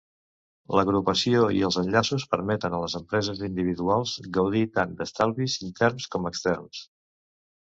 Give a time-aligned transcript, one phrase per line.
[0.77, 6.83] L'agrupació i els enllaços permeten a les empreses individuals gaudir tant d'estalvis interns com externs.